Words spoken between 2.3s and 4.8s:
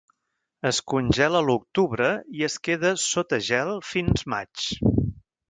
i es queda sota gel fins maig.